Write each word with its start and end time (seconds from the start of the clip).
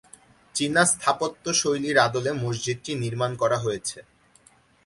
চীনা 0.55 0.83
স্থাপত্য 0.91 1.45
শৈলীর 1.61 1.97
আদলে 1.97 2.31
মসজিদটি 2.43 2.91
নির্মাণ 3.03 3.31
করা 3.41 3.57
হয়েছে। 3.65 3.97